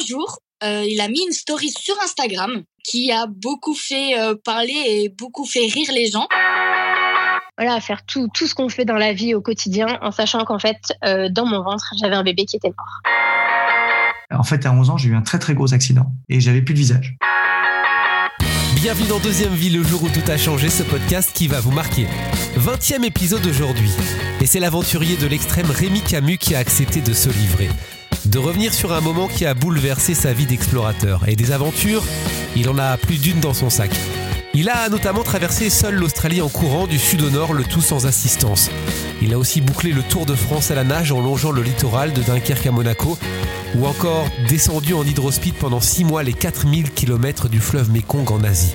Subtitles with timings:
[0.00, 4.14] un jour, il a mis une story sur Instagram qui a beaucoup fait
[4.44, 6.26] parler et beaucoup fait rire les gens
[7.60, 10.46] voilà, à faire tout, tout ce qu'on fait dans la vie au quotidien en sachant
[10.46, 13.02] qu'en fait, euh, dans mon ventre, j'avais un bébé qui était mort.
[14.30, 16.72] En fait, à 11 ans, j'ai eu un très très gros accident et j'avais plus
[16.72, 17.16] de visage.
[18.76, 21.70] Bienvenue dans Deuxième Vie, le jour où tout a changé, ce podcast qui va vous
[21.70, 22.06] marquer.
[22.56, 23.90] 20e épisode aujourd'hui.
[24.40, 27.68] Et c'est l'aventurier de l'extrême Rémi Camus qui a accepté de se livrer.
[28.30, 31.22] De revenir sur un moment qui a bouleversé sa vie d'explorateur.
[31.26, 32.04] Et des aventures,
[32.54, 33.90] il en a plus d'une dans son sac.
[34.54, 38.06] Il a notamment traversé seul l'Australie en courant du sud au nord, le tout sans
[38.06, 38.70] assistance.
[39.20, 42.12] Il a aussi bouclé le Tour de France à la nage en longeant le littoral
[42.12, 43.18] de Dunkerque à Monaco,
[43.74, 48.44] ou encore descendu en hydrospeed pendant 6 mois les 4000 km du fleuve Mekong en
[48.44, 48.74] Asie.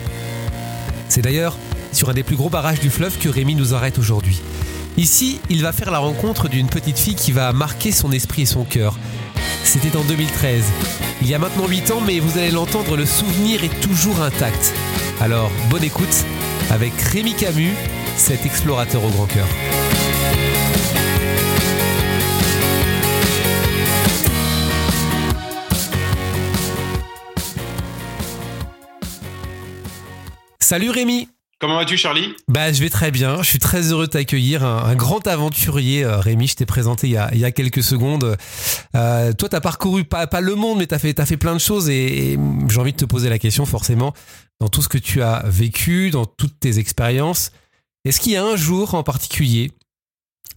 [1.08, 1.58] C'est d'ailleurs
[1.94, 4.41] sur un des plus gros barrages du fleuve que Rémi nous arrête aujourd'hui.
[4.98, 8.46] Ici, il va faire la rencontre d'une petite fille qui va marquer son esprit et
[8.46, 8.98] son cœur.
[9.66, 10.64] C'était en 2013.
[11.22, 14.74] Il y a maintenant 8 ans, mais vous allez l'entendre, le souvenir est toujours intact.
[15.20, 16.24] Alors, bonne écoute
[16.70, 17.74] avec Rémi Camus,
[18.16, 19.48] cet explorateur au grand cœur.
[30.60, 31.27] Salut Rémi
[31.66, 32.32] Comment vas-tu, Charlie?
[32.48, 33.41] Bah, je vais très bien.
[33.41, 34.63] Je suis très heureux de t'accueillir.
[34.63, 36.46] Un, grand aventurier, euh, Rémi.
[36.46, 38.38] Je t'ai présenté il y, a, quelques secondes.
[38.96, 41.90] Euh, toi, t'as parcouru pas, le monde, mais t'as fait, as fait plein de choses.
[41.90, 42.38] Et,
[42.70, 44.13] j'ai envie de te poser la question, forcément,
[44.60, 47.52] dans tout ce que tu as vécu, dans toutes tes expériences,
[48.04, 49.71] est-ce qu'il y a un jour en particulier,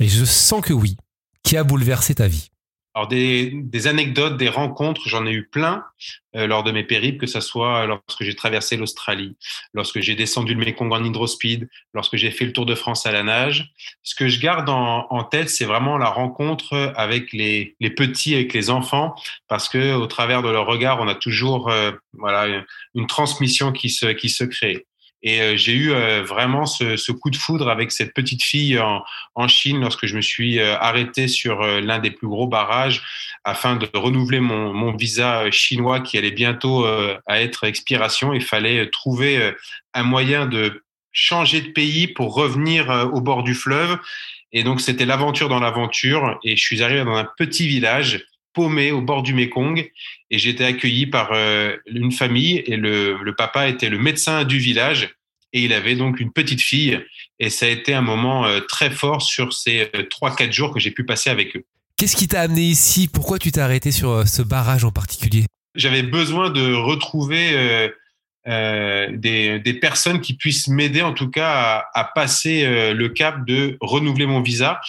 [0.01, 0.99] et je sens que oui,
[1.43, 2.51] qui a bouleversé ta vie?
[2.99, 5.85] Alors des, anecdotes, des rencontres, j'en ai eu plein
[6.35, 9.37] euh, lors de mes périples, que ce soit lorsque j'ai traversé l'Australie,
[9.73, 13.13] lorsque j'ai descendu le Mekong en hydrospeed, lorsque j'ai fait le Tour de France à
[13.13, 13.71] la nage.
[14.03, 18.69] Ce que je garde en, tête, c'est vraiment la rencontre avec les, petits, avec les
[18.69, 19.15] enfants,
[19.47, 22.65] parce que au travers de leur regard, on a toujours euh, voilà
[22.97, 24.87] une transmission qui se qui se crée.
[25.23, 28.79] Et euh, j'ai eu euh, vraiment ce, ce, coup de foudre avec cette petite fille
[28.79, 29.03] en,
[29.35, 33.03] en Chine lorsque je me suis euh, arrêté sur l'un des plus gros barrages
[33.45, 38.33] afin de renouveler mon, mon visa chinois qui allait bientôt à être expiration.
[38.33, 39.55] Il fallait trouver
[39.95, 43.99] un moyen de changer de pays pour revenir au bord du fleuve.
[44.53, 46.39] Et donc c'était l'aventure dans l'aventure.
[46.45, 49.91] Et je suis arrivé dans un petit village paumé au bord du Mékong
[50.31, 54.59] et j'étais accueilli par euh, une famille et le, le, papa était le médecin du
[54.59, 55.15] village
[55.53, 57.01] et il avait donc une petite fille
[57.39, 60.73] et ça a été un moment euh, très fort sur ces euh, trois quatre jours
[60.73, 61.65] que j'ai pu passer avec eux.
[61.97, 63.09] Qu'est-ce qui t'a amené ici?
[63.09, 65.47] Pourquoi tu t'es arrêté sur ce barrage en particulier?
[65.75, 67.91] J'avais besoin de retrouver
[68.47, 72.65] euh, des, des, personnes qui puissent m'aider en tout cas à, à passer
[72.95, 74.81] le cap de renouveler mon visa.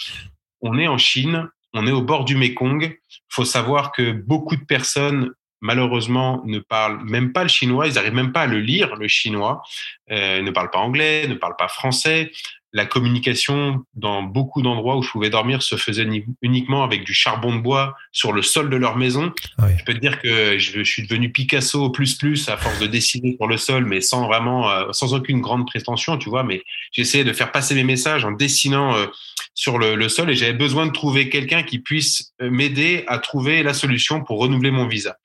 [0.60, 2.82] On est en Chine, on est au bord du Mékong.
[2.82, 7.94] Il faut savoir que beaucoup de personnes malheureusement ne parlent même pas le chinois, ils
[7.94, 9.62] n'arrivent même pas à le lire le chinois,
[10.10, 12.32] euh, ne parlent pas anglais, ne parlent pas français
[12.72, 16.06] la communication dans beaucoup d'endroits où je pouvais dormir se faisait
[16.40, 19.32] uniquement avec du charbon de bois sur le sol de leur maison.
[19.58, 22.86] Ah je peux te dire que je, suis devenu Picasso plus plus à force de
[22.86, 26.44] dessiner sur le sol, mais sans vraiment, euh, sans aucune grande prétention, tu vois.
[26.44, 29.06] Mais j'essayais de faire passer mes messages en dessinant euh,
[29.54, 33.18] sur le, le, sol et j'avais besoin de trouver quelqu'un qui puisse euh, m'aider à
[33.18, 35.16] trouver la solution pour renouveler mon visa.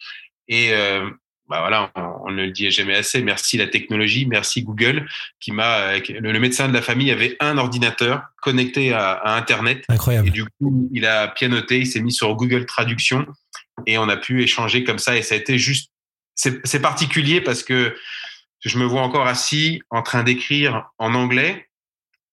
[0.48, 0.72] Et
[1.48, 1.92] bah voilà,
[2.24, 3.22] on, ne le dit jamais assez.
[3.22, 5.08] Merci la technologie, merci Google,
[5.40, 5.98] qui m'a.
[5.98, 9.84] Le, médecin de la famille avait un ordinateur connecté à, Internet.
[9.88, 10.28] Incroyable.
[10.28, 13.28] Et du coup, il a pianoté, il s'est mis sur Google Traduction
[13.86, 15.18] et on a pu échanger comme ça.
[15.18, 15.92] Et ça a été juste.
[16.36, 17.96] C'est particulier parce que
[18.60, 21.68] je me vois encore assis en train d'écrire en anglais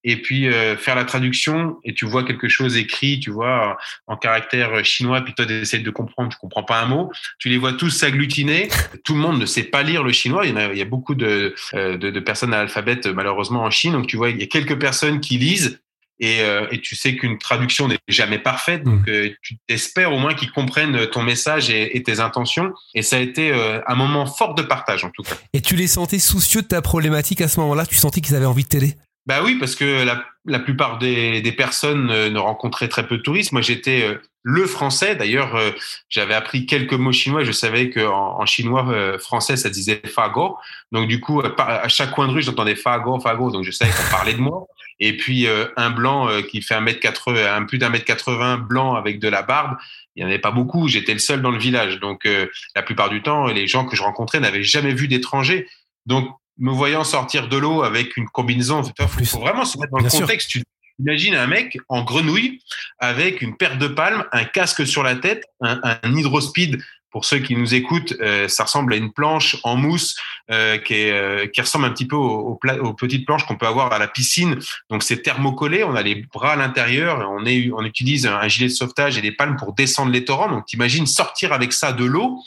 [0.04, 3.76] et puis euh, faire la traduction et tu vois quelque chose écrit, tu vois,
[4.06, 7.48] en caractère chinois, puis toi tu essaies de comprendre, tu comprends pas un mot, tu
[7.48, 8.68] les vois tous s'agglutiner,
[9.04, 10.86] tout le monde ne sait pas lire le chinois, il y, a, il y a
[10.86, 14.40] beaucoup de, euh, de, de personnes à l'alphabet malheureusement en Chine, donc tu vois, il
[14.40, 15.80] y a quelques personnes qui lisent
[16.20, 19.30] et, euh, et, tu sais qu'une traduction n'est jamais parfaite, donc mmh.
[19.42, 22.72] tu espères au moins qu'ils comprennent ton message et, et, tes intentions.
[22.94, 25.34] Et ça a été un moment fort de partage en tout cas.
[25.52, 27.86] Et tu les sentais soucieux de ta problématique à ce moment-là?
[27.86, 28.94] Tu sentais qu'ils avaient envie de t'aider?
[29.26, 33.18] Bah oui, parce que la, la plupart des, des personnes euh, ne rencontraient très peu
[33.18, 33.52] de touristes.
[33.52, 35.14] Moi, j'étais euh, le français.
[35.14, 35.70] D'ailleurs, euh,
[36.08, 37.44] j'avais appris quelques mots chinois.
[37.44, 40.56] Je savais qu'en en chinois français, ça disait fago.
[40.90, 43.52] Donc, du coup, à chaque coin de rue, j'entendais fago, fago.
[43.52, 44.66] Donc, je savais qu'on parlait de moi.
[44.98, 45.46] Et puis,
[45.76, 49.28] un blanc qui fait un mètre 80, un plus d'un mètre 80 blanc avec de
[49.28, 49.76] la barbe.
[50.14, 50.88] Il n'y en avait pas beaucoup.
[50.88, 52.00] J'étais le seul dans le village.
[52.00, 52.28] Donc,
[52.74, 55.68] la plupart du temps, les gens que je rencontrais n'avaient jamais vu d'étrangers.
[56.06, 56.28] Donc,
[56.62, 60.08] me voyant sortir de l'eau avec une combinaison, il faut, vraiment se mettre dans le
[60.08, 60.48] contexte.
[60.48, 60.62] Tu,
[60.98, 62.60] Imagine un mec en grenouille
[62.98, 66.80] avec une paire de palmes, un casque sur la tête, un, un hydrospeed
[67.12, 70.16] pour ceux qui nous écoutent, euh, ça ressemble à une planche en mousse
[70.50, 73.66] euh, qui, est, euh, qui ressemble un petit peu aux, aux, petites planches qu'on peut
[73.66, 74.58] avoir à la piscine.
[74.88, 78.68] Donc c'est thermocollé, on a les bras à l'intérieur, on, est, on utilise un gilet
[78.68, 80.50] de sauvetage et des palmes pour descendre les torrents.
[80.50, 82.38] Donc imagine sortir avec ça de l'eau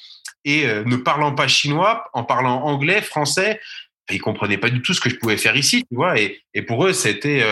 [0.48, 3.60] et ne parlant pas chinois, en parlant anglais, français,
[4.12, 6.20] ils comprenaient pas du tout ce que je pouvais faire ici, tu vois.
[6.20, 7.44] Et, pour eux, c'était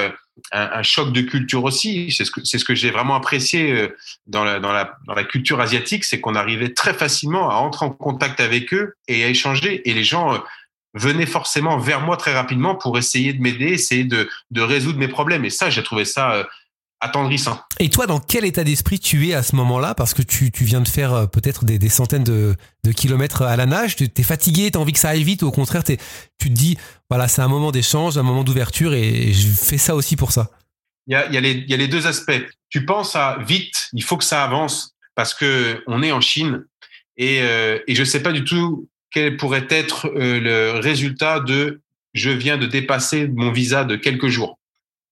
[0.51, 2.11] un, un, choc de culture aussi.
[2.11, 3.95] C'est ce que, c'est ce que j'ai vraiment apprécié euh,
[4.27, 7.85] dans la, dans la, dans la culture asiatique, c'est qu'on arrivait très facilement à entrer
[7.85, 9.87] en contact avec eux et à échanger.
[9.89, 10.37] Et les gens euh,
[10.93, 15.07] venaient forcément vers moi très rapidement pour essayer de m'aider, essayer de, de résoudre mes
[15.07, 15.45] problèmes.
[15.45, 16.43] Et ça, j'ai trouvé ça euh,
[17.03, 17.59] attendrissant.
[17.79, 19.93] Et toi, dans quel état d'esprit tu es à ce moment-là?
[19.93, 23.55] Parce que tu, tu viens de faire peut-être des, des centaines de, de, kilomètres à
[23.55, 25.83] la nage, tu es fatigué, tu as envie que ça aille vite, ou au contraire,
[25.83, 26.77] tu te dis,
[27.09, 30.49] voilà, c'est un moment d'échange, un moment d'ouverture, et je fais ça aussi pour ça.
[31.07, 32.31] Il y a, il y, a les, il y a les deux aspects.
[32.69, 36.63] Tu penses à vite, il faut que ça avance, parce que on est en Chine,
[37.17, 41.81] et, euh, et je sais pas du tout quel pourrait être euh, le résultat de
[42.13, 44.59] je viens de dépasser mon visa de quelques jours.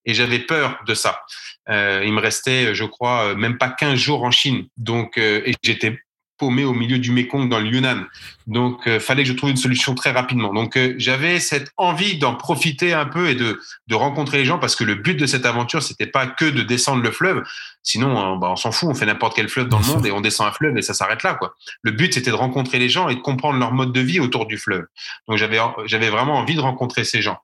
[0.05, 1.21] Et j'avais peur de ça.
[1.69, 4.67] Euh, il me restait, je crois, même pas 15 jours en Chine.
[4.77, 5.99] Donc, euh, et j'étais
[6.41, 8.03] paumé au milieu du Mekong dans le Yunnan.
[8.47, 10.51] Donc, euh, fallait que je trouve une solution très rapidement.
[10.51, 14.57] Donc, euh, j'avais cette envie d'en profiter un peu et de, de rencontrer les gens
[14.57, 17.43] parce que le but de cette aventure, c'était pas que de descendre le fleuve.
[17.83, 20.19] Sinon, bah, on s'en fout, on fait n'importe quel fleuve dans le monde et on
[20.19, 21.53] descend un fleuve et ça s'arrête là, quoi.
[21.83, 24.47] Le but, c'était de rencontrer les gens et de comprendre leur mode de vie autour
[24.47, 24.87] du fleuve.
[25.27, 27.37] Donc, j'avais, j'avais vraiment envie de rencontrer ces gens.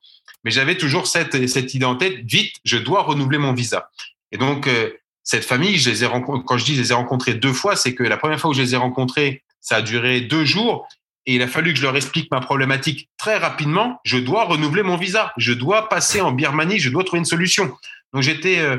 [0.48, 3.90] Mais j'avais toujours cette, cette idée en tête, vite, je dois renouveler mon visa.
[4.32, 4.92] Et donc, euh,
[5.22, 7.94] cette famille, je les ai quand je dis je les ai rencontrés deux fois, c'est
[7.94, 10.88] que la première fois où je les ai rencontrés, ça a duré deux jours.
[11.26, 14.00] Et il a fallu que je leur explique ma problématique très rapidement.
[14.06, 15.34] Je dois renouveler mon visa.
[15.36, 16.80] Je dois passer en Birmanie.
[16.80, 17.76] Je dois trouver une solution.
[18.14, 18.78] Donc j'étais, euh,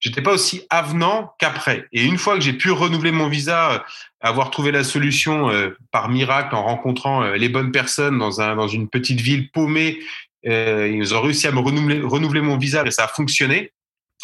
[0.00, 1.84] j'étais pas aussi avenant qu'après.
[1.92, 3.78] Et une fois que j'ai pu renouveler mon visa, euh,
[4.22, 8.66] avoir trouvé la solution euh, par miracle en rencontrant les bonnes personnes dans un dans
[8.66, 9.98] une petite ville paumée,
[10.46, 13.72] euh, ils ont réussi à me renouveler, mon visa et ça a fonctionné.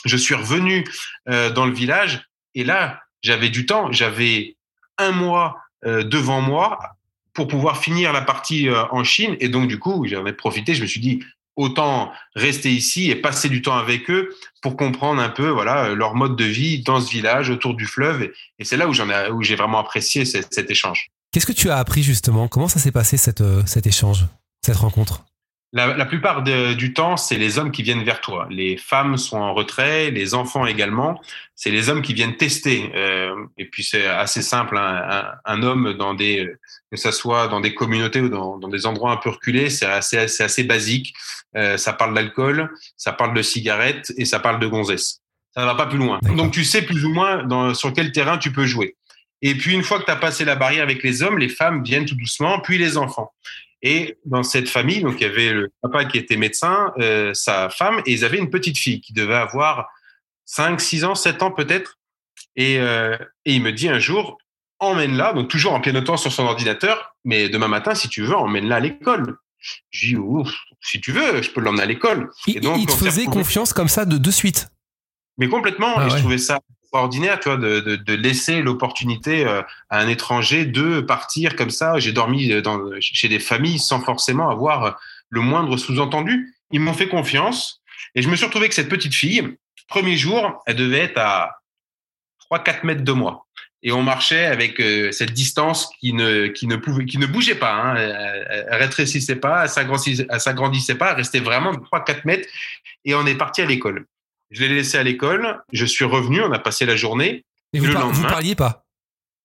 [0.05, 0.85] Je suis revenu
[1.29, 2.25] euh, dans le village.
[2.55, 4.57] Et là, j'avais du temps, j'avais
[4.99, 6.79] un mois euh, devant moi
[7.35, 9.37] pour pouvoir finir la partie en Chine.
[9.41, 11.25] Et donc, du coup, j'en ai profité, je me suis dit,
[11.57, 16.15] autant rester ici et passer du temps avec eux pour comprendre un peu voilà leur
[16.15, 18.23] mode de vie dans ce village autour du fleuve.
[18.23, 21.09] Et, et c'est là où j'en ai où j'ai vraiment apprécié cet, cet échange.
[21.33, 22.49] Qu'est-ce que tu as appris justement?
[22.49, 24.27] Comment ça s'est passé cette, cet échange,
[24.65, 25.25] cette rencontre?
[25.73, 28.47] La, la, plupart de, du temps, c'est les hommes qui viennent vers toi.
[28.51, 31.21] Les femmes sont en retrait, les enfants également.
[31.55, 32.93] C'est les hommes qui viennent tester.
[32.95, 34.77] Euh, et puis c'est assez simple.
[34.77, 35.39] Hein.
[35.47, 36.53] Un, un, homme dans des,
[36.91, 39.87] que ça soit dans des communautés ou dans, dans des endroits un peu reculés, c'est
[39.87, 41.15] assez, assez basique.
[41.57, 45.21] Euh, ça parle d'alcool, ça parle de cigarettes et ça parle de gonzesse.
[45.55, 46.19] Ça ne va pas plus loin.
[46.37, 48.97] Donc tu sais plus ou moins dans, sur quel terrain tu peux jouer.
[49.41, 51.83] Et puis une fois que tu as passé la barrière avec les hommes, les femmes
[51.83, 53.33] viennent tout doucement, puis les enfants.
[53.83, 57.69] Et dans cette famille, donc il y avait le papa qui était médecin, euh, sa
[57.69, 59.89] femme, et ils avaient une petite fille qui devait avoir
[60.45, 61.99] 5, 6 ans, 7 ans peut-être.
[62.55, 64.39] Et, euh, et il me dit un jour,
[64.79, 68.77] emmène-la, donc toujours en pianotant sur son ordinateur, mais demain matin, si tu veux, emmène-la
[68.77, 69.37] à l'école.
[69.91, 70.17] Je dis,
[70.81, 72.31] si tu veux, je peux l'emmener à l'école.
[72.49, 74.69] Et donc, il te faisait confiance comme ça de, de suite.
[75.39, 76.11] Mais complètement, ah, et ouais.
[76.11, 76.61] je trouvais ça
[76.93, 81.99] extraordinaire, tu vois, de, de, laisser l'opportunité euh, à un étranger de partir comme ça.
[81.99, 82.53] J'ai dormi
[83.01, 86.55] chez des familles sans forcément avoir le moindre sous-entendu.
[86.71, 87.81] Ils m'ont fait confiance
[88.15, 89.57] et je me suis retrouvé avec cette petite fille.
[89.89, 91.61] Premier jour, elle devait être à
[92.51, 93.47] 3-4 mètres de moi.
[93.83, 97.55] Et on marchait avec euh, cette distance qui ne, qui ne pouvait, qui ne bougeait
[97.55, 97.73] pas.
[97.73, 97.97] Hein.
[97.97, 102.49] Elle, rétrécissait pas, elle s'agrandissait, pas, elle restait vraiment de 3-4 mètres.
[103.07, 104.07] Et on est parti à l'école.
[104.53, 105.61] Je l'ai laissé à l'école.
[105.73, 106.43] Je suis revenu.
[106.43, 107.45] On a passé la journée.
[107.73, 108.85] Et vous, par, lendemain, vous parliez pas?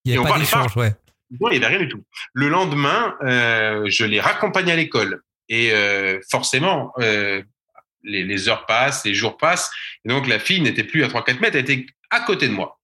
[0.04, 0.94] Il n'y avait pas d'échange, ouais.
[1.40, 2.02] Non, il n'y avait rien du tout.
[2.32, 5.22] Le lendemain, euh, je l'ai raccompagné à l'école.
[5.48, 7.42] Et euh, forcément, euh,
[8.02, 9.70] les, les, heures passent, les jours passent.
[10.04, 12.78] Et donc, la fille n'était plus à 3-4 mètres, elle était à côté de moi.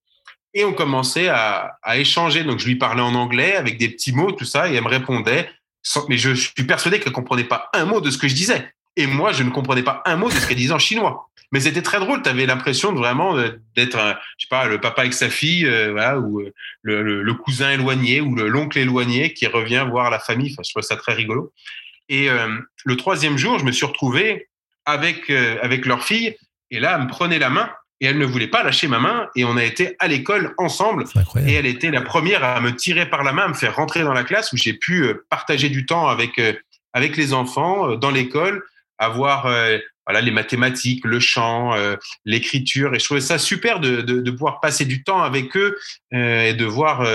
[0.53, 2.45] Et on commençait à, à, échanger.
[2.45, 4.89] Donc, je lui parlais en anglais avec des petits mots, tout ça, et elle me
[4.89, 5.51] répondait.
[5.83, 8.73] Sans, mais je suis persuadé qu'elle comprenait pas un mot de ce que je disais.
[8.97, 11.29] Et moi, je ne comprenais pas un mot de ce qu'elle disait en chinois.
[11.55, 12.21] Mais c'était très drôle.
[12.21, 13.37] Tu avais l'impression de vraiment
[13.77, 17.23] d'être, je sais pas, le papa avec sa fille, euh, voilà, ou euh, le, le,
[17.23, 20.51] le, cousin éloigné ou l'oncle éloigné qui revient voir la famille.
[20.51, 21.53] Enfin, je trouve ça très rigolo.
[22.09, 22.49] Et euh,
[22.85, 24.49] le troisième jour, je me suis retrouvé
[24.85, 26.35] avec euh, avec leur fille.
[26.73, 27.71] Et là, elle me prenait la main
[28.01, 29.29] et elle ne voulait pas lâcher ma main.
[29.37, 31.05] Et on a été à l'école ensemble.
[31.47, 34.03] Et elle était la première à me tirer par la main, à me faire rentrer
[34.03, 36.41] dans la classe où j'ai pu partager du temps avec
[36.93, 38.65] avec les enfants dans l'école
[38.99, 41.73] avoir euh, voilà les mathématiques, le chant,
[42.25, 42.95] l'écriture.
[42.95, 45.79] Et je trouvais ça super de, de, de, pouvoir passer du temps avec eux
[46.13, 47.07] et de voir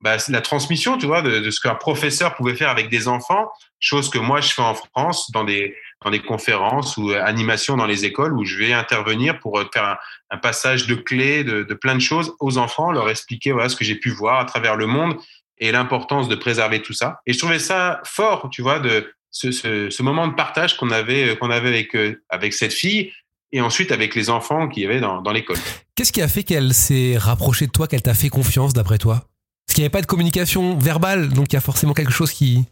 [0.00, 3.50] bah, la transmission, tu vois, de, de ce qu'un professeur pouvait faire avec des enfants,
[3.80, 7.86] chose que moi je fais en France dans des dans des conférences ou animations dans
[7.86, 9.96] les écoles où je vais intervenir pour faire un,
[10.30, 13.76] un passage de clés de, de, plein de choses aux enfants, leur expliquer voilà ce
[13.76, 15.16] que j'ai pu voir à travers le monde
[15.58, 17.20] et l'importance de préserver tout ça.
[17.26, 20.90] Et je trouvais ça fort, tu vois, de ce, ce, ce moment de partage qu'on
[20.90, 21.96] avait qu'on avait avec
[22.28, 23.12] avec cette fille
[23.52, 25.56] et ensuite avec les enfants qu'il y avait dans, dans l'école.
[25.94, 29.28] Qu'est-ce qui a fait qu'elle s'est rapprochée de toi, qu'elle t'a fait confiance d'après toi?
[29.66, 32.32] Parce qu'il n'y avait pas de communication verbale, donc il y a forcément quelque chose
[32.32, 32.64] qui...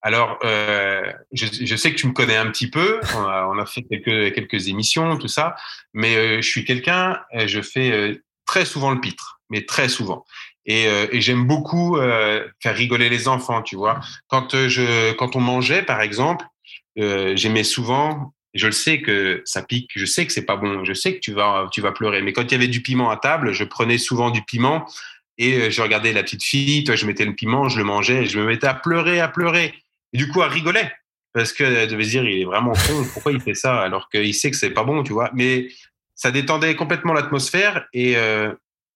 [0.00, 3.00] Alors, euh, je, je, sais que tu me connais un petit peu.
[3.16, 5.54] On a, on a fait quelques, quelques émissions, tout ça.
[5.92, 10.24] Mais euh, je suis quelqu'un, je fais euh, très souvent le pitre, mais très souvent.
[10.66, 14.00] Et, euh, et j'aime beaucoup euh, faire rigoler les enfants, tu vois.
[14.28, 16.46] Quand je, quand on mangeait, par exemple,
[16.96, 20.92] j'aimais souvent je le sais que ça pique, je sais que c'est pas bon, je
[20.92, 22.20] sais que tu vas, tu vas pleurer.
[22.20, 24.86] Mais quand il y avait du piment à table, je prenais souvent du piment
[25.38, 28.26] et je regardais la petite fille, toi, je mettais le piment, je le mangeais et
[28.26, 29.74] je me mettais à pleurer, à pleurer.
[30.12, 30.92] Et du coup, elle rigolait
[31.32, 34.34] parce qu'elle devait se dire, il est vraiment con, pourquoi il fait ça alors qu'il
[34.34, 35.30] sait que c'est pas bon, tu vois.
[35.34, 35.68] Mais
[36.14, 38.52] ça détendait complètement l'atmosphère et euh,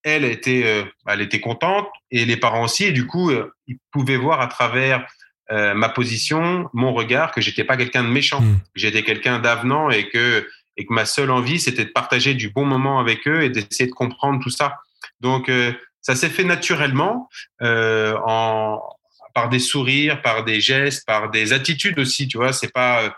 [0.06, 2.84] elle était, euh, elle était contente et les parents aussi.
[2.84, 5.04] Et du coup, euh, ils pouvaient voir à travers
[5.50, 8.60] euh, ma position, mon regard, que j'étais pas quelqu'un de méchant, mmh.
[8.76, 10.48] j'étais quelqu'un d'avenant et que
[10.78, 13.86] et que ma seule envie c'était de partager du bon moment avec eux et d'essayer
[13.86, 14.76] de comprendre tout ça.
[15.20, 15.50] Donc
[16.02, 18.78] ça s'est fait naturellement en
[19.34, 22.52] par des sourires, par des gestes, par des attitudes aussi, tu vois.
[22.52, 23.14] C'est pas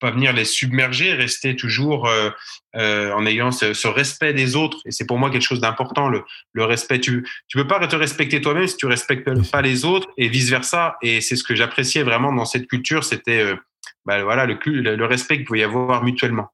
[0.00, 2.30] pas venir les submerger, rester toujours euh,
[2.76, 4.78] euh, en ayant ce, ce, respect des autres.
[4.86, 6.22] Et c'est pour moi quelque chose d'important, le,
[6.52, 7.00] le, respect.
[7.00, 10.50] Tu tu peux pas te respecter toi-même si tu respectes pas les autres et vice
[10.50, 10.96] versa.
[11.02, 13.56] Et c'est ce que j'appréciais vraiment dans cette culture, c'était euh,
[14.04, 16.48] bah, voilà le, le respect qu'il pouvait y avoir mutuellement.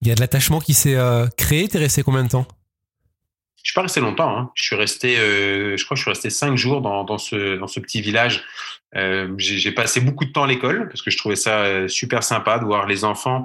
[0.00, 0.98] Il y a de l'attachement qui s'est
[1.38, 1.66] créé.
[1.68, 2.46] T'es resté combien de temps?
[3.64, 4.38] Je suis pas resté longtemps.
[4.38, 4.50] Hein.
[4.54, 7.56] Je suis resté, euh, je crois que je suis resté cinq jours dans, dans ce
[7.56, 8.44] dans ce petit village.
[8.94, 12.22] Euh, j'ai passé beaucoup de temps à l'école parce que je trouvais ça euh, super
[12.22, 13.44] sympa de voir les enfants.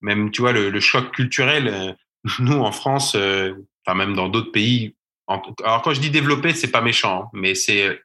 [0.00, 1.68] Même tu vois le, le choc culturel.
[1.68, 1.92] Euh,
[2.40, 3.52] nous en France, euh,
[3.86, 4.96] enfin même dans d'autres pays.
[5.28, 8.00] Alors quand je dis développé, c'est pas méchant, hein, mais c'est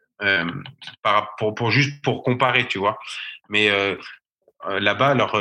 [1.02, 3.00] par pour pour juste pour comparer, tu vois.
[3.50, 3.70] Mais
[4.68, 5.40] là-bas, alors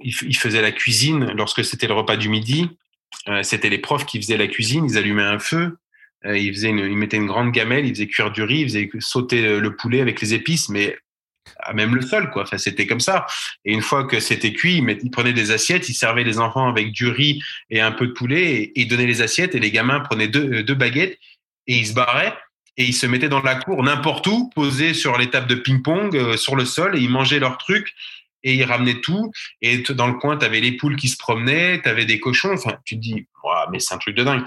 [0.00, 2.76] ils, faisaient la cuisine lorsque c'était le repas du midi euh,
[3.42, 5.76] c'était les profs qui faisaient la cuisine, ils allumaient un feu,
[6.24, 8.90] euh, ils, faisaient ils mettaient une grande gamelle, ils faisaient cuire du riz, ils faisaient
[9.00, 10.96] sauter le poulet avec les épices, mais
[11.74, 12.42] même le sol, quoi.
[12.42, 13.26] Enfin, c'était comme ça.
[13.64, 16.92] Et une fois que c'était cuit, ils, prenaient des assiettes, ils servaient les enfants avec
[16.92, 20.00] du riz et un peu de poulet, et, ils donnaient les assiettes, et les gamins
[20.00, 21.18] prenaient deux, baguettes,
[21.66, 22.34] et ils se barraient,
[22.76, 26.16] et ils se mettaient dans la cour n'importe où, posés sur les tables de ping-pong,
[26.16, 27.94] euh, sur le sol, et ils mangeaient leurs trucs,
[28.46, 29.32] et ils ramenaient tout.
[29.60, 32.52] Et dans le coin, tu avais les poules qui se promenaient, tu avais des cochons.
[32.54, 33.26] Enfin, tu te dis,
[33.70, 34.44] mais c'est un truc de dingue.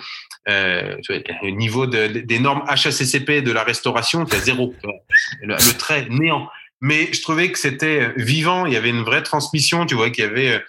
[0.47, 0.95] Euh,
[1.43, 4.73] au niveau de, des normes HACCP de la restauration, tu as zéro.
[5.43, 6.47] Le, trait néant.
[6.81, 10.23] Mais je trouvais que c'était vivant, il y avait une vraie transmission, tu vois, qu'il
[10.23, 10.59] y avait euh,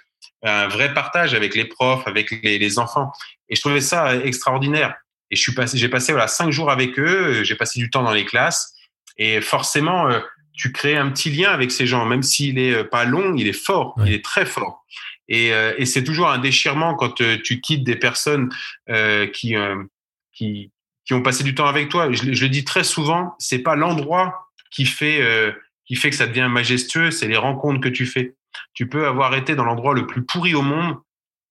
[0.42, 3.12] un vrai partage avec les profs, avec les, enfants.
[3.48, 4.96] Et je trouvais ça extraordinaire.
[5.30, 8.12] Et je passé, j'ai passé voilà cinq jours avec eux, j'ai passé du temps dans
[8.12, 8.74] les classes,
[9.16, 10.18] et forcément, euh,
[10.60, 13.46] tu crées un petit lien avec ces gens, même s'il est euh, pas long, il
[13.48, 14.04] est fort, ouais.
[14.08, 14.84] il est très fort.
[15.28, 18.50] Et, euh, et c'est toujours un déchirement quand euh, tu quittes des personnes
[18.90, 19.82] euh, qui, euh,
[20.34, 20.70] qui,
[21.06, 22.12] qui ont passé du temps avec toi.
[22.12, 25.20] Je, je le dis très souvent, c'est pas l'endroit qui fait
[25.86, 28.34] qui fait que ça devient majestueux, c'est les rencontres que tu fais.
[28.74, 30.94] Tu peux avoir été dans l'endroit le plus pourri au monde,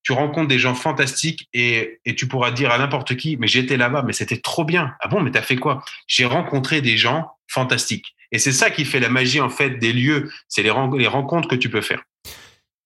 [0.04, 3.76] tu rencontres des gens fantastiques et, et tu pourras dire à n'importe qui, mais j'étais
[3.76, 4.94] là-bas, mais c'était trop bien.
[5.02, 5.84] Ah bon, mais t'as fait quoi?
[6.08, 8.16] J'ai rencontré des gens fantastiques.
[8.32, 11.48] Et c'est ça qui fait la magie en fait des lieux, c'est les, les rencontres
[11.48, 12.04] que tu peux faire.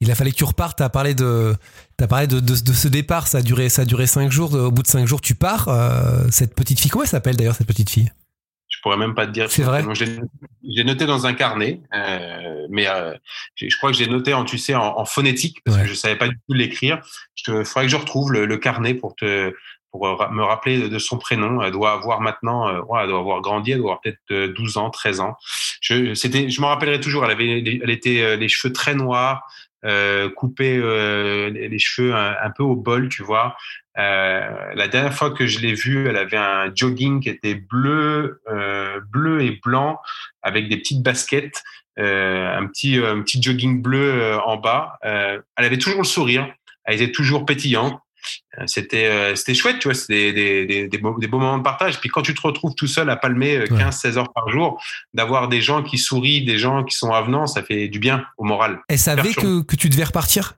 [0.04, 0.78] Il a fallu que tu repartes.
[0.78, 1.56] Tu as parlé de,
[2.02, 3.28] as parlé de, de, de, ce départ.
[3.28, 4.54] Ça a duré, ça a duré cinq jours.
[4.54, 5.70] Au bout de cinq jours, tu pars.
[5.70, 8.12] Euh, cette petite fille, comment elle s'appelle d'ailleurs cette petite fille?
[8.68, 9.50] Je pourrais même pas te dire.
[9.50, 9.82] C'est vrai.
[9.96, 13.14] J'ai noté dans un carnet, euh, mais euh,
[13.56, 15.84] je crois que j'ai noté en, tu sais, en, en phonétique parce ouais.
[15.84, 17.00] que je savais pas du tout l'écrire.
[17.48, 19.54] Il faudrait que je retrouve le, le, carnet pour te
[19.94, 21.62] pour me rappeler de son prénom.
[21.62, 24.76] Elle doit avoir maintenant, euh, ouais, elle doit avoir grandi, elle doit avoir peut-être 12
[24.76, 25.38] ans, 13 ans.
[25.80, 27.24] Je, c'était, je me rappellerai toujours.
[27.24, 29.44] Elle avait, elle était les cheveux très noirs,
[29.86, 33.56] euh, couper euh, les cheveux un, peu au bol, tu vois.
[33.98, 38.42] Euh, la dernière fois que je l'ai vue, elle avait un jogging qui était bleu,
[38.50, 40.00] euh, bleu et blanc
[40.42, 41.64] avec des petites baskets,
[42.00, 44.98] euh, un petit, un petit jogging bleu en bas.
[45.04, 46.52] elle avait toujours le sourire,
[46.86, 48.00] elle était toujours pétillante.
[48.60, 51.58] Euh, c'était euh, c'était chouette, tu vois, c'était des, des, des, beaux, des, beaux, moments
[51.58, 52.00] de partage.
[52.00, 54.82] Puis quand tu te retrouves tout seul à palmer 15-16 euh, heures par jour,
[55.14, 58.44] d'avoir des gens qui sourient, des gens qui sont avenants, ça fait du bien au
[58.44, 58.80] moral.
[58.88, 60.54] Elle savait que, que tu devais repartir?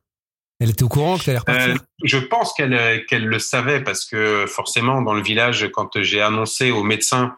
[0.59, 1.75] Elle était au courant que tu allais repartir?
[1.75, 6.21] euh, Je pense qu'elle qu'elle le savait parce que forcément, dans le village, quand j'ai
[6.21, 7.37] annoncé aux médecins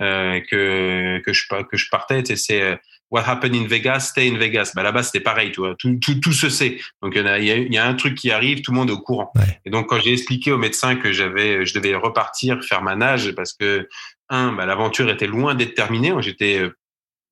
[0.00, 2.78] euh, que, que, je, que je partais, c'est
[3.12, 4.72] What happened in Vegas, stay in Vegas.
[4.74, 5.74] Bah, Là-bas, c'était pareil, tu vois.
[5.78, 6.78] Tout, tout, tout se sait.
[7.02, 8.94] Donc, il y, a, il y, a, un truc qui arrive, tout le monde est
[8.94, 9.30] au courant.
[9.66, 13.32] Et donc, quand j'ai expliqué aux médecins que j'avais, je devais repartir faire ma nage
[13.32, 13.86] parce que,
[14.30, 16.10] un, bah, l'aventure était loin d'être terminée.
[16.20, 16.62] J'étais,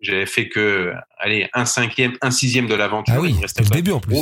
[0.00, 3.14] j'avais fait que, allez, un cinquième, un sixième de l'aventure.
[3.16, 4.16] Ah oui, c'était le début en plus.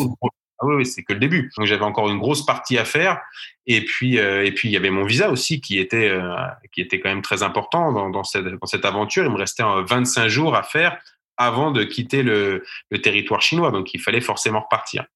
[0.61, 1.51] Ah oui, c'est que le début.
[1.57, 3.21] Donc j'avais encore une grosse partie à faire.
[3.67, 6.35] Et puis, euh, et puis il y avait mon visa aussi qui était, euh,
[6.73, 9.25] qui était quand même très important dans, dans, cette, dans cette aventure.
[9.25, 10.99] Il me restait 25 euh, jours à faire
[11.39, 13.71] avant de quitter le, le territoire chinois.
[13.71, 15.07] Donc il fallait forcément repartir.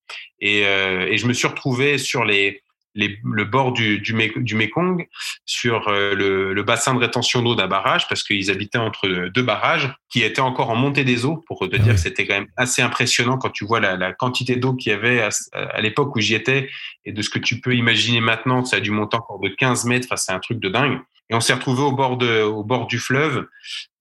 [0.40, 2.62] Et, euh, et je me suis retrouvé sur les,
[2.94, 5.06] les, le bord du, du, du Mekong
[5.46, 9.42] sur euh, le, le, bassin de rétention d'eau d'un barrage parce qu'ils habitaient entre deux
[9.42, 12.48] barrages qui étaient encore en montée des eaux pour te dire que c'était quand même
[12.56, 16.14] assez impressionnant quand tu vois la, la quantité d'eau qu'il y avait à, à l'époque
[16.14, 16.68] où j'y étais
[17.04, 19.48] et de ce que tu peux imaginer maintenant que ça a dû monter encore de
[19.48, 21.00] 15 mètres enfin c'est un truc de dingue
[21.30, 23.46] et on s'est retrouvé au bord de, au bord du fleuve,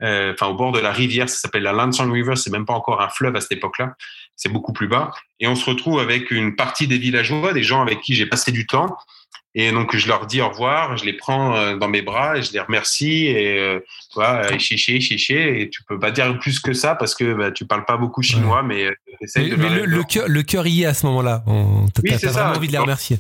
[0.02, 1.30] euh, enfin au bord de la rivière.
[1.30, 2.36] Ça s'appelle la Lansang River.
[2.36, 3.96] C'est même pas encore un fleuve à cette époque-là.
[4.36, 5.12] C'est beaucoup plus bas.
[5.40, 8.52] Et on se retrouve avec une partie des villageois, des gens avec qui j'ai passé
[8.52, 8.98] du temps.
[9.54, 12.42] Et donc je leur dis au revoir, je les prends euh, dans mes bras et
[12.42, 13.80] je les remercie et euh,
[14.18, 17.66] euh, chiché chiché et tu peux pas dire plus que ça parce que bah, tu
[17.66, 20.86] parles pas beaucoup chinois mais euh, essaye de le, le, cœur le cœur y est
[20.86, 21.44] à ce moment-là.
[21.48, 23.20] On oui, t'as vraiment envie de les remercier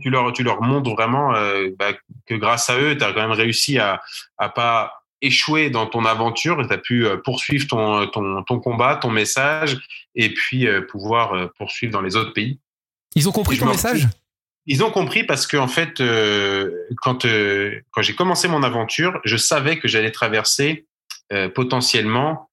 [0.00, 1.92] tu leur, tu leur montres vraiment euh, bah,
[2.26, 4.00] que grâce à eux, tu as quand même réussi à,
[4.38, 8.96] à pas échouer dans ton aventure, tu as pu euh, poursuivre ton, ton, ton, combat,
[8.96, 9.78] ton message,
[10.14, 12.58] et puis euh, pouvoir euh, poursuivre dans les autres pays.
[13.14, 14.08] Ils ont compris ton message?
[14.66, 17.26] Ils ont compris parce que en fait, euh, quand,
[17.90, 20.86] quand j'ai commencé mon aventure, je savais que j'allais traverser
[21.54, 22.49] potentiellement euh,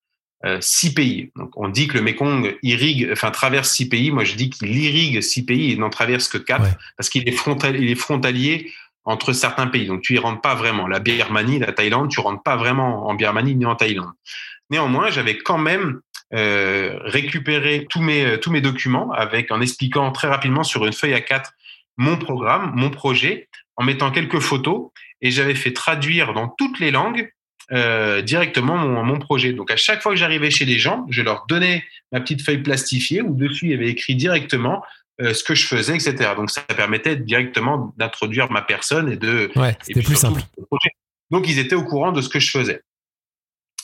[0.60, 1.32] six pays.
[1.36, 4.12] Donc, on dit que le Mekong irrigue, enfin traverse six pays.
[4.12, 7.32] Moi, je dis qu'il irrigue six pays et n'en traverse que quatre parce qu'il est,
[7.32, 8.72] frontalier, il est frontalier
[9.04, 9.88] entre certains pays.
[9.88, 10.88] Donc, tu y rentres pas vraiment.
[10.88, 14.12] La Birmanie, la Thaïlande, tu rentres pas vraiment en Birmanie ni en Thaïlande.
[14.70, 16.02] Néanmoins, j'avais quand même
[16.34, 21.14] euh, récupéré tous mes tous mes documents avec en expliquant très rapidement sur une feuille
[21.14, 21.54] à quatre
[21.98, 24.90] mon programme, mon projet, en mettant quelques photos
[25.22, 27.32] et j'avais fait traduire dans toutes les langues
[27.72, 29.52] euh, directement mon, mon, projet.
[29.52, 32.60] Donc à chaque fois que j'arrivais chez les gens, je leur donnais ma petite feuille
[32.64, 34.84] plastifiée où dessus il y avait écrit directement
[35.20, 36.32] euh, ce que je faisais, etc.
[36.36, 39.52] Donc ça permettait directement d'introduire ma personne et de.
[39.56, 40.42] Ouais, c'était plus simple.
[41.30, 42.82] Donc ils étaient au courant de ce que je faisais.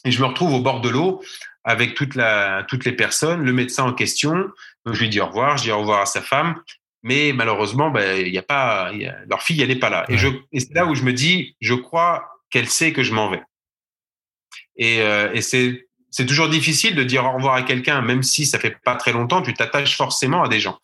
[0.05, 1.21] Et je me retrouve au bord de l'eau
[1.63, 4.33] avec toute la, toutes les personnes, le médecin en question.
[4.85, 6.55] Donc je lui dis au revoir, je dis au revoir à sa femme.
[7.03, 10.05] Mais malheureusement, ben, il y a pas, y a, leur fille, elle n'est pas là.
[10.07, 10.15] Ouais.
[10.15, 13.11] Et, je, et c'est là où je me dis, je crois qu'elle sait que je
[13.11, 13.41] m'en vais.
[14.77, 18.45] Et, euh, et c'est c'est toujours difficile de dire au revoir à quelqu'un, même si
[18.45, 20.77] ça fait pas très longtemps, tu t'attaches forcément à des gens.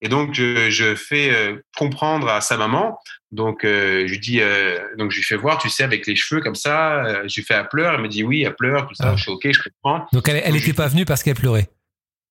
[0.00, 2.98] Et donc je, je fais euh, comprendre à sa maman.
[3.30, 6.16] Donc euh, je lui dis, euh, donc je lui fais voir, tu sais, avec les
[6.16, 7.04] cheveux comme ça.
[7.04, 7.94] Euh, je lui fais à pleurer.
[7.94, 9.10] Elle me dit oui, elle pleure, tout ça.
[9.10, 9.16] Ah.
[9.16, 10.06] Je suis ok, je comprends.
[10.14, 11.68] Donc elle, elle était pas venue parce qu'elle pleurait.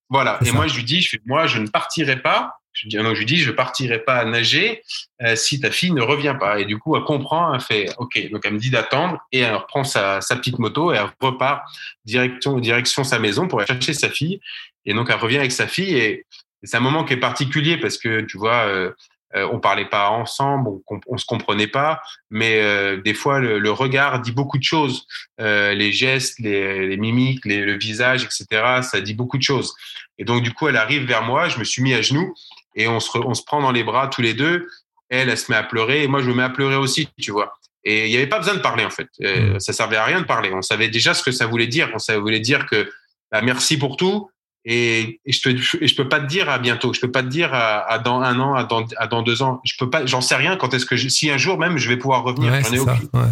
[0.09, 0.39] Voilà.
[0.41, 0.53] Et ça.
[0.53, 3.25] moi je lui dis, je fais, moi je ne partirai pas je, donc je lui
[3.25, 4.81] dis, je partirai pas à nager
[5.21, 6.59] euh, si ta fille ne revient pas.
[6.59, 8.29] Et du coup, elle comprend, elle fait, ok.
[8.31, 11.63] Donc elle me dit d'attendre et elle reprend sa, petite moto et elle repart
[12.05, 14.39] direction direction sa maison pour aller chercher sa fille.
[14.85, 16.25] Et donc elle revient avec sa fille et,
[16.63, 18.65] c'est un moment qui est particulier parce que tu vois.
[18.65, 18.91] Euh,
[19.35, 23.71] euh, on parlait pas ensemble, on, on se comprenait pas, mais euh, des fois le,
[23.71, 25.05] regard dit beaucoup de choses,
[25.39, 28.81] euh, les gestes, les, mimiques, le visage, etc.
[28.81, 29.75] Ça dit beaucoup de choses.
[30.17, 32.33] Et donc du coup, elle arrive vers moi, je me suis mis à genoux
[32.75, 34.67] et on se, on se prend dans les bras tous les deux.
[35.09, 37.31] Elle, elle se met à pleurer et moi, je me mets à pleurer aussi, tu
[37.31, 37.53] vois.
[37.83, 39.07] Et il n'y avait pas besoin de parler, en fait.
[39.21, 40.51] Euh, ça servait à rien de parler.
[40.53, 41.89] On savait déjà ce que ça voulait dire.
[41.93, 42.91] On savait, voulait dire que
[43.31, 44.29] bah, merci pour tout.
[44.65, 45.39] Et, et je
[45.81, 46.93] je peux pas te dire à bientôt.
[46.93, 49.41] Je peux pas te dire à, à dans un an, à dans, à dans deux
[49.41, 49.61] ans.
[49.63, 51.87] Je peux pas, j'en sais rien quand est-ce que je, si un jour même je
[51.87, 52.51] vais pouvoir revenir.
[52.51, 53.29] Ouais, J'en ai ça, ouais.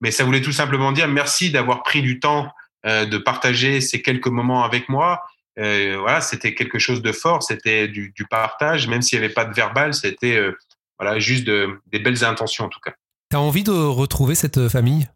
[0.00, 2.48] Mais ça voulait tout simplement dire merci d'avoir pris du temps
[2.86, 5.22] euh, de partager ces quelques moments avec moi
[5.60, 9.34] euh, voilà, c'était quelque chose de fort, c'était du, du, partage, même s'il n'y avait
[9.34, 10.56] pas de verbal, c'était euh,
[10.98, 12.92] voilà, juste de, des belles intentions en tout cas.
[13.30, 15.08] Tu as envie de retrouver cette euh, famille?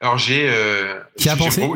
[0.00, 0.48] Alors j'ai.
[0.48, 1.68] Euh, Qui a pensé?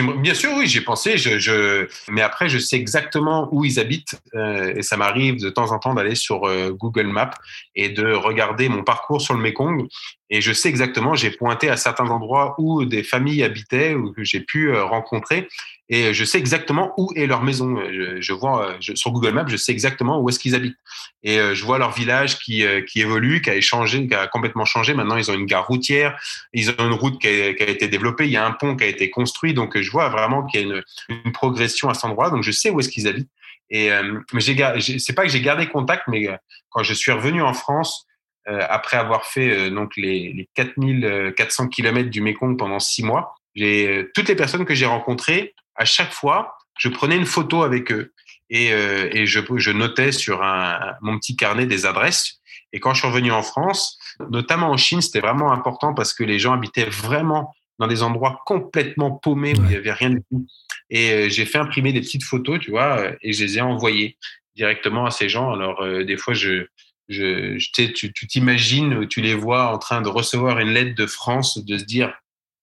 [0.00, 1.18] Bien sûr, oui, j'ai pensé.
[1.18, 5.50] Je, je, mais après, je sais exactement où ils habitent euh, et ça m'arrive de
[5.50, 7.34] temps en temps d'aller sur euh, Google Maps
[7.74, 9.86] et de regarder mon parcours sur le Mekong.
[10.30, 14.24] Et je sais exactement, j'ai pointé à certains endroits où des familles habitaient ou que
[14.24, 15.48] j'ai pu euh, rencontrer.
[15.88, 17.76] Et je sais exactement où est leur maison.
[17.90, 20.78] Je, vois euh, sur Google Maps, je sais exactement où est-ce qu'ils habitent.
[21.22, 24.64] Et euh, je vois leur village qui, qui évolue, qui a changé, qui a complètement
[24.64, 24.94] changé.
[24.94, 26.18] Maintenant, ils ont une gare routière,
[26.52, 28.88] ils ont une route qui a, été développée, il y a un pont qui a
[28.88, 29.54] été construit.
[29.54, 32.30] Donc, je vois vraiment qu'il y a une, progression à cet endroit.
[32.30, 33.30] Donc, je sais où est-ce qu'ils habitent.
[33.70, 33.90] Et
[34.36, 36.28] j'ai, c'est pas que j'ai gardé contact, mais
[36.70, 38.06] quand je suis revenu en France,
[38.48, 43.36] euh, après avoir fait euh, donc les, les 4400 km du Mékong pendant six mois,
[43.60, 47.92] euh, toutes les personnes que j'ai rencontrées, à chaque fois, je prenais une photo avec
[47.92, 48.12] eux
[48.50, 52.40] et, et je, je, notais sur un, mon petit carnet des adresses.
[52.72, 53.98] Et quand je suis revenu en France,
[54.30, 58.40] notamment en Chine, c'était vraiment important parce que les gens habitaient vraiment dans des endroits
[58.46, 60.46] complètement paumés où il n'y avait rien du tout.
[60.90, 64.16] Et j'ai fait imprimer des petites photos, tu vois, et je les ai envoyées
[64.54, 65.52] directement à ces gens.
[65.52, 66.66] Alors, des fois, je,
[67.08, 71.78] je, tu t'imagines, tu les vois en train de recevoir une lettre de France, de
[71.78, 72.12] se dire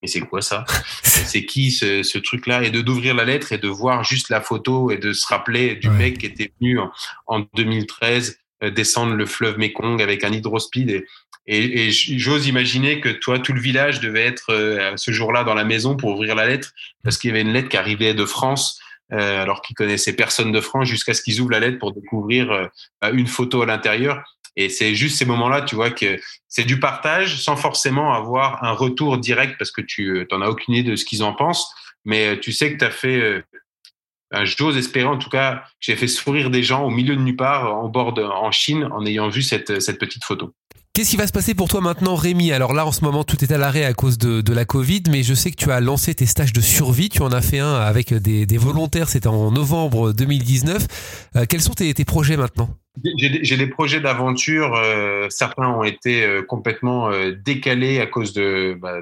[0.01, 0.65] mais c'est quoi ça?
[1.03, 2.63] C'est qui ce, truc-là?
[2.63, 5.75] Et de d'ouvrir la lettre et de voir juste la photo et de se rappeler
[5.75, 6.79] du mec qui était venu
[7.27, 11.05] en, 2013 euh, descendre le fleuve Mekong avec un hydrospeed.
[11.47, 15.55] Et, et, j'ose imaginer que toi, tout le village devait être euh, ce jour-là dans
[15.55, 16.71] la maison pour ouvrir la lettre
[17.03, 18.79] parce qu'il y avait une lettre qui arrivait de France
[19.11, 22.51] euh, alors qu'ils connaissaient personne de France jusqu'à ce qu'ils ouvrent la lettre pour découvrir
[22.51, 22.67] euh,
[23.01, 24.21] bah, une photo à l'intérieur.
[24.59, 26.19] Et c'est juste ces moments-là, tu vois, que
[26.49, 30.49] c'est du partage sans forcément avoir un retour direct parce que tu n'en euh, as
[30.49, 31.73] aucune idée de ce qu'ils en pensent.
[32.03, 33.43] Mais tu sais que tu as fait,
[34.43, 37.73] j'ose espérer en tout cas, j'ai fait sourire des gens au milieu de nulle part
[37.73, 40.53] en bord en Chine en ayant vu cette petite photo.
[40.93, 42.51] Qu'est-ce qui va se passer pour toi maintenant, Rémi?
[42.51, 45.21] Alors là, en ce moment, tout est à l'arrêt à cause de, la Covid, mais
[45.21, 47.09] je sais que tu as lancé tes stages de survie.
[47.09, 51.29] Tu en as fait un avec des, volontaires, c'était en novembre 2019.
[51.35, 52.75] Euh, quels sont tes, projets maintenant?
[53.15, 54.75] J'ai des projets d'aventure.
[54.75, 57.11] Euh, certains ont été euh, complètement
[57.45, 59.01] décalés à cause de, bah,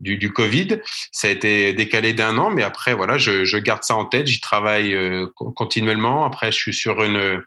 [0.00, 0.80] du, Covid.
[1.12, 4.26] Ça a été décalé d'un an, mais après, voilà, je garde ça en tête.
[4.26, 4.98] J'y travaille
[5.36, 6.26] continuellement.
[6.26, 7.40] Après, je suis sur une.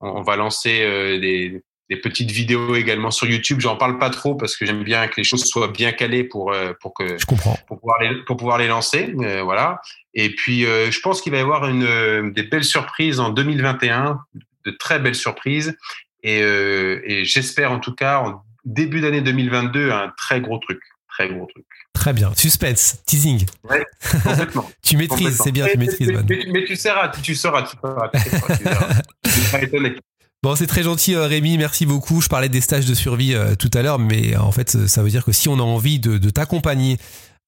[0.00, 0.80] On va lancer
[1.20, 3.60] des, des petites vidéos également sur YouTube.
[3.60, 6.52] J'en parle pas trop parce que j'aime bien que les choses soient bien calées pour
[6.52, 9.12] euh, pour que je comprends pour pouvoir les pour pouvoir les lancer.
[9.18, 9.80] Euh, voilà.
[10.14, 14.20] Et puis euh, je pense qu'il va y avoir une des belles surprises en 2021,
[14.64, 15.76] de très belles surprises.
[16.22, 21.28] Et, et j'espère en tout cas en début d'année 2022 un très gros truc, très
[21.28, 21.64] gros truc.
[21.92, 22.30] Très bien.
[22.36, 23.46] Suspense, teasing.
[23.64, 23.84] Ouais,
[24.22, 24.70] complètement.
[24.82, 26.12] tu maîtrises, c'est bien, tu maîtrises.
[26.28, 28.10] Mais, tu seras, tu, tu sauras, tu sauras.
[29.22, 29.96] Tu seras étonné.
[30.42, 31.58] Bon, c'est très gentil, euh, Rémi.
[31.58, 32.22] Merci beaucoup.
[32.22, 35.10] Je parlais des stages de survie euh, tout à l'heure, mais en fait, ça veut
[35.10, 36.96] dire que si on a envie de, t'accompagner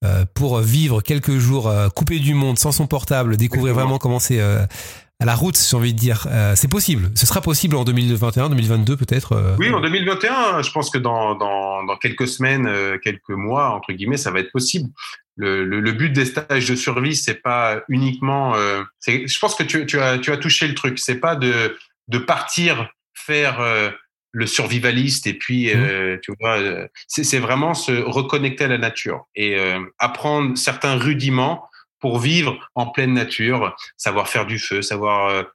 [0.05, 4.39] euh, pour vivre quelques jours coupé du monde, sans son portable, découvrir vraiment comment c'est
[4.39, 7.09] à la route, j'ai envie de dire, c'est possible.
[7.15, 9.55] Ce sera possible en 2021, 2022 peut-être.
[9.57, 12.69] Oui, en 2021, je pense que dans, dans, dans quelques semaines,
[13.01, 14.89] quelques mois, entre guillemets, ça va être possible.
[15.35, 18.55] Le, le, le, but des stages de survie, c'est pas uniquement.
[18.55, 20.99] Euh, je pense que tu, tu, as, tu as touché le truc.
[20.99, 21.75] C'est pas de
[22.07, 23.91] de partir faire euh,
[24.31, 25.77] le survivaliste et puis mmh.
[25.77, 29.55] euh, tu vois euh, c'est vraiment se reconnecter à la nature et
[29.99, 35.45] apprendre certains rudiments pour vivre en pleine nature savoir faire du feu savoir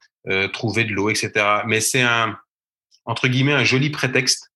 [0.53, 1.31] trouver de l'eau etc
[1.67, 2.39] mais c'est un
[3.05, 4.53] entre guillemets un joli prétexte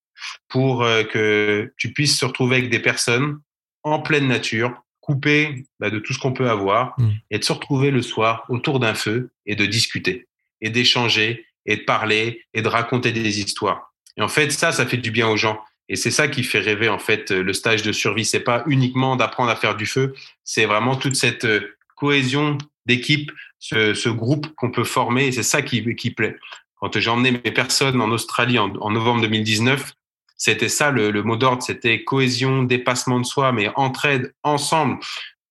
[0.49, 3.41] pour que tu puisses se retrouver avec des personnes
[3.83, 7.11] en pleine nature coupées bah, de tout ce qu'on peut avoir mmh.
[7.33, 10.29] et de se retrouver le soir autour d'un feu et de discuter
[10.61, 13.93] et d'échanger et de parler et de raconter des histoires.
[14.17, 15.61] Et en fait, ça, ça fait du bien aux gens.
[15.89, 18.25] Et c'est ça qui fait rêver, en fait, le stage de survie.
[18.25, 23.31] C'est pas uniquement d'apprendre à faire du feu, c'est vraiment toute cette euh, cohésion d'équipe,
[23.59, 26.37] ce, groupe qu'on peut former, c'est ça qui, qui plaît.
[26.77, 29.93] Quand j'ai emmené mes personnes en Australie en, en novembre 2019,
[30.37, 34.99] c'était ça le, le mot d'ordre, c'était cohésion, dépassement de soi, mais entraide, ensemble.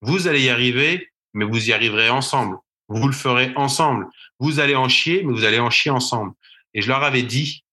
[0.02, 2.58] Vous allez y arriver, mais vous y arriverez ensemble.
[2.94, 4.08] Vous le ferez ensemble.
[4.40, 6.34] Vous allez en chier, mais vous allez en chier ensemble.
[6.74, 7.64] Et je leur avais dit,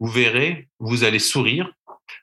[0.00, 1.72] vous verrez, vous allez sourire,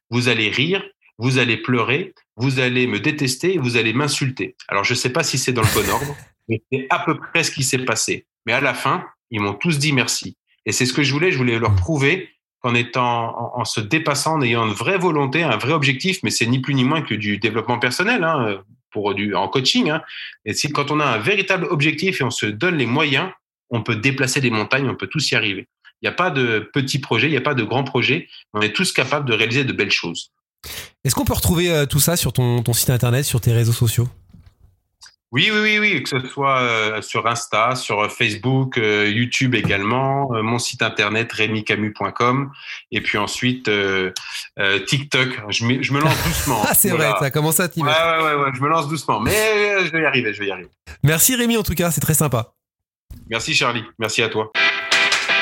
[0.09, 0.83] vous allez rire,
[1.17, 4.55] vous allez pleurer, vous allez me détester, vous allez m'insulter.
[4.67, 6.15] Alors je ne sais pas si c'est dans le bon ordre,
[6.47, 8.25] mais c'est à peu près ce qui s'est passé.
[8.45, 10.37] Mais à la fin, ils m'ont tous dit merci.
[10.65, 12.29] Et c'est ce que je voulais, je voulais leur prouver
[12.61, 16.45] qu'en étant, en, se dépassant, en ayant une vraie volonté, un vrai objectif, mais c'est
[16.45, 18.61] ni plus ni moins que du développement personnel, hein,
[18.91, 19.89] pour du, en coaching.
[19.89, 20.01] Hein.
[20.45, 23.29] Et si quand on a un véritable objectif et on se donne les moyens,
[23.69, 25.67] on peut déplacer des montagnes, on peut tous y arriver.
[26.01, 28.27] Il n'y a pas de petits projets, il n'y a pas de grands projets.
[28.53, 30.31] On est tous capables de réaliser de belles choses.
[31.03, 34.07] Est-ce qu'on peut retrouver euh, tout ça sur ton, site internet, sur tes réseaux sociaux?
[35.33, 40.29] Oui, oui, oui, oui, que ce soit euh, sur Insta, sur Facebook, euh, YouTube également,
[40.33, 42.51] euh, mon site internet rémicamu.com
[42.91, 43.71] et puis ensuite
[44.87, 45.29] TikTok.
[45.47, 46.61] Je me, je me lance doucement.
[46.67, 49.21] ah, c'est vrai, ça commence à t'y ouais, ouais, ouais, ouais, je me lance doucement,
[49.21, 49.31] mais
[49.85, 50.69] je vais y arriver, je vais y arriver.
[51.03, 52.53] Merci Rémi en tout cas, c'est très sympa.
[53.29, 54.51] Merci Charlie, merci à toi.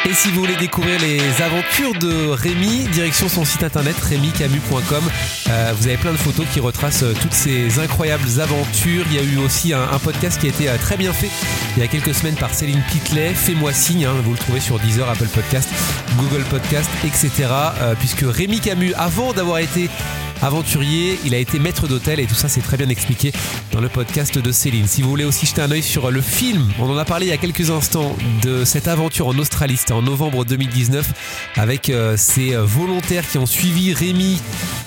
[0.06, 5.04] Et si vous voulez découvrir les aventures de Rémi, direction son site internet rémicamu.com.
[5.50, 9.06] Euh, vous avez plein de photos qui retracent euh, toutes ces incroyables aventures.
[9.12, 11.30] Il y a eu aussi un, podcast qui a été euh, très bien fait
[11.76, 13.34] il y a quelques semaines par Céline Pitlet.
[13.34, 14.14] Fais-moi signe, hein.
[14.24, 15.70] vous le trouvez sur Deezer, Apple Podcast,
[16.18, 17.50] Google Podcast, etc.
[18.00, 19.90] puisque Rémi Camus, avant d'avoir été
[20.42, 23.32] aventurier, il a été maître d'hôtel et tout ça c'est très bien expliqué
[23.72, 24.88] dans le podcast de Céline.
[24.88, 27.30] Si vous voulez aussi jeter un oeil sur le film, on en a parlé il
[27.30, 32.16] y a quelques instants de cette aventure en Australie, c'était en novembre 2019 avec euh,
[32.18, 34.42] ces volontaires qui ont suivi Rémi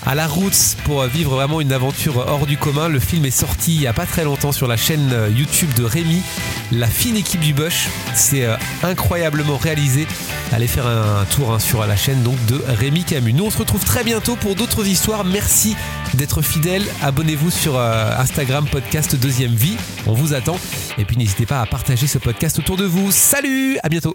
[0.05, 2.89] à la route pour vivre vraiment une aventure hors du commun.
[2.89, 5.73] Le film est sorti il n'y a pas très longtemps sur la chaîne euh, YouTube
[5.75, 6.21] de Rémi,
[6.71, 7.87] la fine équipe du Bush.
[8.13, 10.07] C'est euh, incroyablement réalisé.
[10.51, 13.33] Allez faire un tour hein, sur la chaîne donc de Rémi Camus.
[13.33, 15.23] Nous on se retrouve très bientôt pour d'autres histoires.
[15.23, 15.42] Merci
[16.13, 16.83] d'être fidèle.
[17.01, 19.77] Abonnez-vous sur euh, Instagram podcast Deuxième Vie.
[20.07, 20.57] On vous attend.
[20.97, 23.11] Et puis n'hésitez pas à partager ce podcast autour de vous.
[23.11, 24.11] Salut, à bientôt.